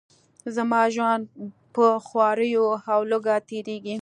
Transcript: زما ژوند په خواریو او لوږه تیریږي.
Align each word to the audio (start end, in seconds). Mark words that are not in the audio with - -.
زما 0.55 0.81
ژوند 0.95 1.23
په 1.75 1.85
خواریو 2.07 2.65
او 2.93 2.99
لوږه 3.09 3.35
تیریږي. 3.49 3.95